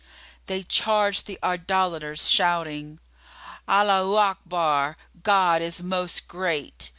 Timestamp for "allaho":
3.67-4.17